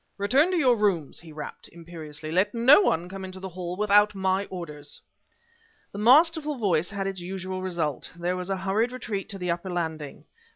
[0.17, 4.15] "Return to your rooms!" he rapped, imperiously; "let no one come into the hall without
[4.15, 4.99] my orders."
[5.91, 9.69] The masterful voice had its usual result; there was a hurried retreat to the upper
[9.69, 10.23] landing.